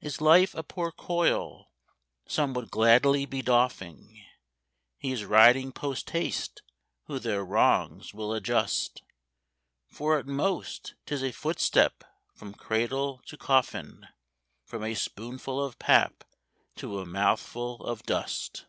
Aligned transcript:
Is 0.00 0.20
life 0.20 0.56
a 0.56 0.64
poor 0.64 0.90
coil 0.90 1.70
some 2.26 2.54
would 2.54 2.72
gladly 2.72 3.24
be 3.24 3.40
doffing? 3.40 4.24
He 4.98 5.12
is 5.12 5.24
riding 5.24 5.70
post 5.70 6.10
haste 6.10 6.62
who 7.04 7.20
their 7.20 7.44
wrongs 7.44 8.12
will 8.12 8.34
adjust; 8.34 9.02
For 9.86 10.18
at 10.18 10.26
most 10.26 10.94
'tis 11.06 11.22
a 11.22 11.30
footstep 11.30 12.02
from 12.34 12.52
cradle 12.54 13.22
to 13.26 13.36
coffin,— 13.36 14.08
From 14.64 14.82
a 14.82 14.94
spoonful 14.96 15.62
of 15.64 15.78
pap 15.78 16.24
to 16.74 16.98
a 16.98 17.06
mouthful 17.06 17.76
of 17.86 18.02
dust. 18.02 18.66